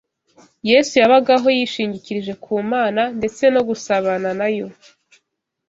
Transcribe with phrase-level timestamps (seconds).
[0.69, 4.67] Yesu yabagaho yishingikirije ku Mana ndetse no gusabana na Yo